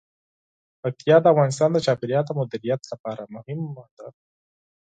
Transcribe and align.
پکتیا 0.81 1.17
د 1.21 1.25
افغانستان 1.33 1.69
د 1.73 1.77
چاپیریال 1.85 2.23
د 2.27 2.31
مدیریت 2.39 2.81
لپاره 2.91 3.21
مهم 3.35 3.59
دي. 3.97 4.07